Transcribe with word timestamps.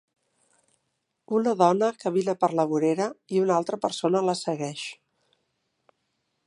Una 1.39 1.51
dona 1.59 1.89
camina 2.05 2.35
per 2.45 2.49
la 2.61 2.65
vorera 2.73 3.07
i 3.37 3.43
una 3.45 3.55
altra 3.61 3.81
persona 3.87 4.27
la 4.31 4.37
segueix. 4.43 4.87